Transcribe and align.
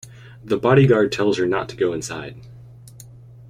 The 0.43 0.57
bodyguard 0.57 1.11
tells 1.11 1.37
her 1.37 1.45
not 1.45 1.69
to 1.69 1.75
go 1.75 1.93
inside. 1.93 2.37